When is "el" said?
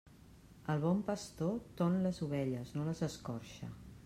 0.73-0.79